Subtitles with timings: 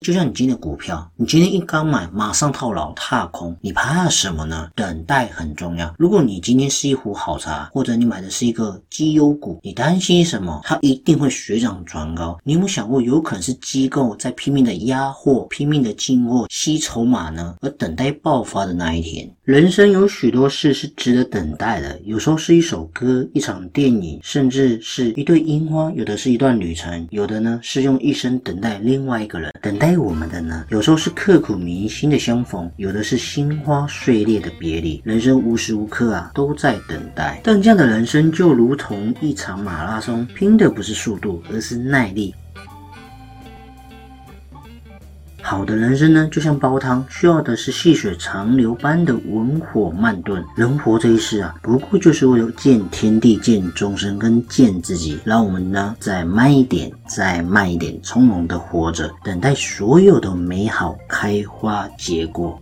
[0.00, 4.70] 就像你今天的股票，你今天一刚买，马上套牢踏空，你怕什么呢？
[4.74, 5.94] 等待很重要。
[5.98, 10.60] 如果你今天是一壶好茶，或者你买的是一个绩优股，你担心什么？
[10.64, 12.38] 它一定会水涨船高。
[12.44, 17.56] 你有没有想过，有可能是机构在拼命的压货、拼命的进货、吸筹码呢？
[17.60, 19.28] 而等待爆发的那一天。
[19.44, 29.87] 人生有许多事是值得等待的，有时候是一首歌、一场电影，甚至是一对樱花；有的是一段旅程，有的呢是用一生等待另外一个人，等待。
[29.88, 35.00] 爱我们的呢，有时候是刻骨铭心的相逢，有的是心花碎裂的别离。
[35.02, 42.34] 人生无时无刻啊都在等待，但这样的人生就如同一场马拉松，拼的不是速度，而是耐力。
[45.48, 50.44] 好的人生呢，就像煲汤，需要的是细水长流般的文火慢炖。
[50.54, 55.18] 人活这一世啊，不过就是为了见天地、见众生跟见自己。
[55.24, 62.60] 让我们呢，再慢一点，再慢一点，从容的活着，等待所有的美好开花结果。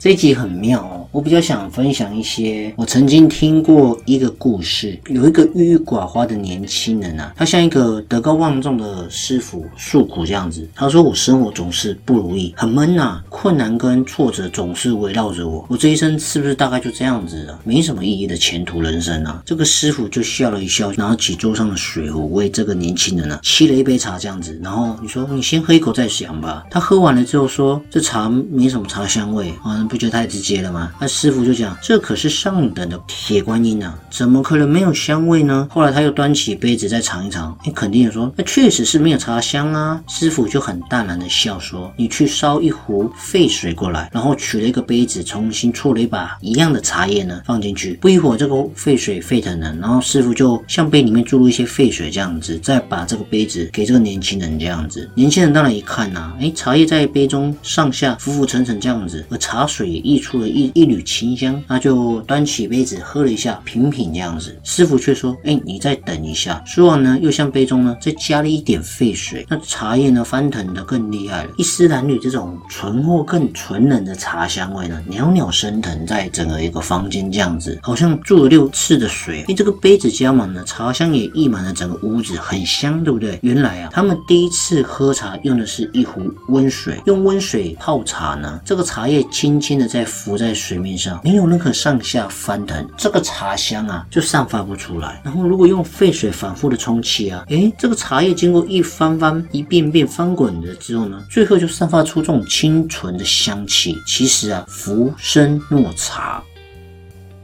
[0.00, 10.68] 这一集很妙哦，我比较想分享一些我曾经听过一个故事，有一个郁郁寡欢的年轻人啊，他像一个德高望重的师傅诉苦这样子。
[10.74, 15.64] 他说：“我生活总是不如意，很闷呐，困难跟挫折总是围绕着我。
[15.68, 17.58] 我这一生是不是大概就这样子了？
[17.64, 24.58] 没什么意义的前途人生啊？”这个师傅就笑了一笑，拿起桌上的水壶为这个年轻人啊沏了一杯茶这样子。
[24.62, 30.92] 然后你说：“你先喝一口再想吧。”他喝完了之后说：“这茶没什么茶香味啊。”不觉得太直接了吗？
[31.00, 35.68] 那师傅就讲，这可是上等的铁观音啊，怎么可能没有香味呢？
[35.70, 40.00] 后来他又端起杯子再尝一尝，你肯定也说，那确实是没有茶香啊。
[40.06, 47.94] 师傅就很淡然的笑说，你去烧一壶沸水过来，然后取了一个杯子，重新搓了一把一样的茶叶呢，放进去。
[47.94, 55.10] 不一会儿，这个沸水沸腾了，然后师傅就向杯里面注入一些沸水，这样子，再把这个杯子给这个年轻人这样子。
[55.14, 60.18] 年轻人当然一看呐，哎，茶叶在杯中上下浮浮沉沉这样子，而茶水也溢。
[60.18, 64.58] 出了一一缕清香，他就端起杯子喝了一下，品品这样子。
[64.64, 69.46] 师傅却说：“哎，你再等一下。”说完呢，又向杯中呢再加了一点沸水。
[69.48, 79.44] 那茶叶呢翻腾的更厉害了，一丝蓝缕这种醇厚更纯冷的茶香味呢袅袅升腾在整个一个房间这样子，好像注了六次的水。
[79.48, 83.38] 哎，这个杯子加满了茶香，也溢满了整个屋子，很香，对不对？
[83.42, 90.04] 原来啊，他们第一次喝茶用的是一壶温水，用温水泡茶呢，这个茶叶轻轻的在。
[90.08, 95.20] 浮在水面上，没有任何上下翻腾，这个茶香啊就散发不出来。
[95.24, 103.96] 然后如果用沸水反复的冲沏啊，诶，这个茶叶经过一翻翻、一遍遍翻滚的之后呢，最后就散发出这种清纯的香气。
[104.06, 106.42] 其实啊，浮生若茶。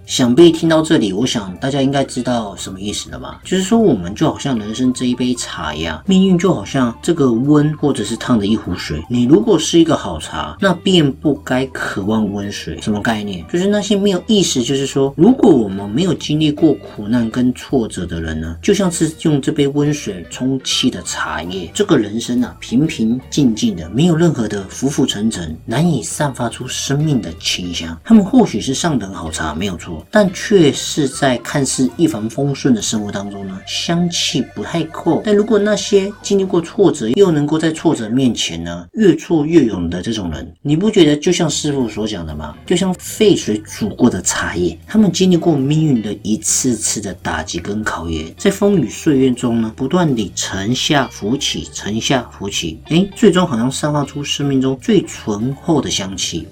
[0.06, 3.41] 想必听到这里，我想大家应该知道什么意思了吧？
[3.42, 9.03] 就是说，我们就好像人生这一杯茶一样，命运就好像这个温或者是烫的一壶水。
[9.09, 12.78] 你如果是一个好茶，那便不该渴望温水。
[12.81, 13.44] 什么概念？
[13.48, 27.98] 就是那些没有意识，就是说，如果我们没有经历过苦难跟挫折的人呢，就像是用这杯温水充气的茶叶，这个人生啊，平平静静的，没有任何的浮浮沉沉，难以散发出生命的清香。
[28.04, 29.94] 他们或许是上等好茶，没有错。
[30.10, 35.22] 但却是在看似一帆风顺的生活当中呢，香气不太够。
[35.25, 42.54] 但如果那些经历过挫折，又能够在挫折面前呢，越挫越勇的这种人，你不觉得就像师傅所讲的吗？
[42.66, 56.47] 就像沸水煮过的茶叶，他们经历过命运的一次次的打击跟考验，在风雨岁月中呢，不断地沉下浮起，沉下浮起，哎，最终好像散发出生命中最醇厚的香气。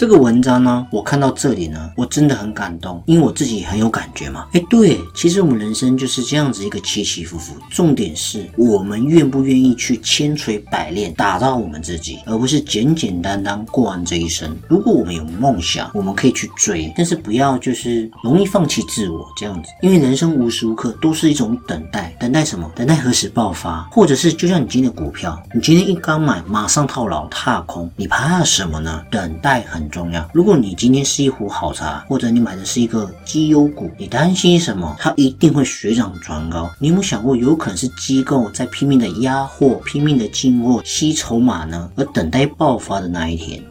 [0.00, 4.46] 这个文章呢，我看到这里呢，我真的很感动，因为我自己很有感觉嘛。
[4.52, 14.56] 哎，对，其实我们人生就是这样子一个起起伏伏，重点是我们愿不愿意去千锤百炼，打造我们自己，而不是简简单单过完这一生。
[14.68, 22.72] 如果我们有梦想，我们可以去追，但是不要就是容易放弃自我这样子，因为人生无时无刻都是一种等待，等待什么？
[22.74, 23.86] 等待何时爆发？
[23.92, 29.04] 或者是就像你今天的股票，你今天一刚买，马上套牢踏空，你怕什么呢？
[29.10, 29.89] 等待很。
[29.90, 30.28] 重要。
[30.32, 34.96] 如果你今天是一壶好茶，或者你买的是一个绩优股，你担心什么？
[34.98, 36.70] 它一定会水涨船高。
[36.78, 41.90] 你有没有想过，有可能是机构在拼命的压货、拼命的进货、吸筹码呢？
[41.96, 43.62] 而等待爆发的那一天。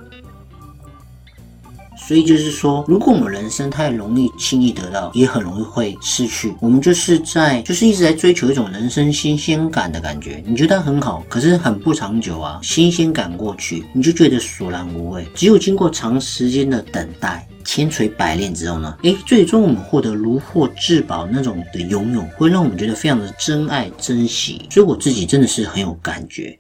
[2.10, 6.56] 所以就是说，如果我们人生太容易轻易得到，也很容易会失去。
[6.60, 10.44] 我们就是在，就是一直在追求一种人生新鲜感的感觉。
[10.44, 12.60] 你觉得很好，可是很不长久啊。
[12.64, 15.24] 新鲜感过去，你就觉得索然无味。
[15.36, 24.68] 只有经过长时间的等待、千锤百炼之后呢，诶，最终我们获得如获至宝那种的拥有，会让我们觉得非常的珍爱、珍惜。
[24.72, 26.58] 所以我自己真的是很有感觉。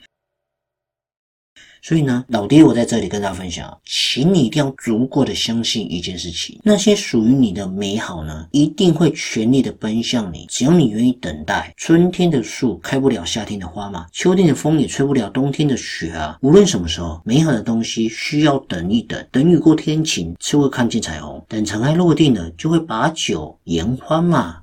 [1.81, 10.45] 所以呢，老爹，我在这里跟大家分享，请你一定要足够的相信一件事情：那些属于你的美好呢，一定会全力的奔向你。
[10.49, 16.37] 只要你愿意等待，春天的树开不了夏天的花嘛，秋天的风也吹不了冬天的雪啊。
[16.41, 24.57] 无论什么时候，美好的东西需要等一等，等雨过天晴就会看见彩虹，等尘埃落定了就会把酒言欢嘛。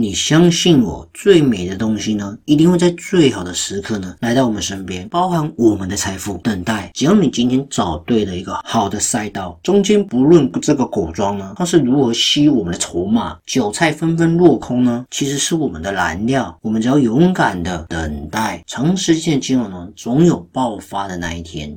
[0.00, 6.38] 你相信我，最美的东西呢，一定会在最好的时刻呢来到我们身边，包含我们的财富。
[6.38, 16.56] 等待，只要你今天找对了一个好的赛道，中间不论这个果庄呢，它是如何吸我们的筹码，韭菜纷纷落空呢，其实是我们的燃料。
[16.62, 21.76] 我们只要勇敢的等待，长时间的金融呢，总有爆发的那一天。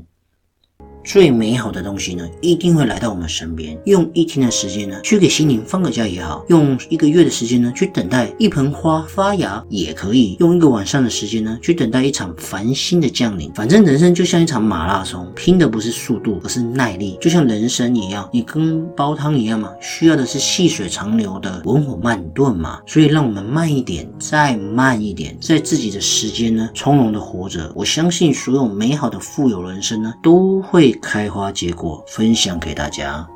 [1.03, 3.77] 最美好的东西呢，一定会来到我们身边。
[3.85, 13.51] 用一天的时间呢，去给心灵放个假也好；用一个月的时间呢，去等待一盆花发芽也可以；用一个晚上的时间呢，去等待一场繁星的降临。
[13.53, 17.17] 反正人生就像一场马拉松，拼的不是速度，而是耐力。
[17.19, 22.79] 就像人生一样，你跟煲汤一样嘛，需要的是细水长流的文火慢炖嘛。
[22.85, 27.71] 所以让我们慢一点，再慢一点，在自己的时间呢，从容的活着。
[27.75, 30.90] 我相信所有美好的富有人生呢，都会。
[30.93, 33.27] 开花结果，分享给大家。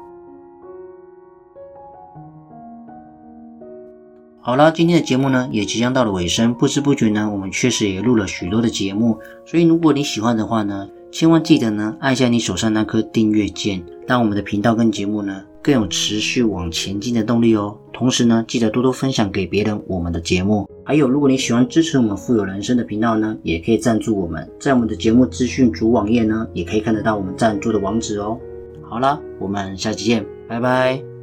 [4.41, 9.17] 好了，今天的节目呢也即将到了尾声，不知不觉呢，我们确实也录了许多的节目。
[9.45, 15.43] 所以如果你喜欢的话呢，千万记得呢按下你手上那颗订阅键，让我们的频道跟节目呢。
[15.63, 17.75] 更有持续往前进的动力哦。
[17.91, 20.69] 同时呢，记得多多分享给别人我们的节目。
[20.87, 24.47] 还有，如果你喜欢支持我们富有人生的频道呢，也可以赞助我们。
[24.59, 28.39] 在我们的节目资讯主网页呢，也可以看得到我们赞助的网址哦。
[28.83, 31.14] 好了，我们下期见，拜拜。